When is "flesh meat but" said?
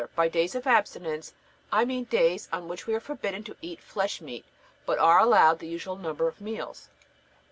3.79-4.97